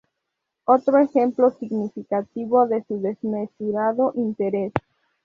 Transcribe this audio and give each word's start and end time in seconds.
Otro 0.65 0.97
ejemplo 0.97 1.51
significativo 1.59 2.67
de 2.67 2.83
su 2.85 2.99
desmesurado 3.01 4.13
interés 4.15 4.73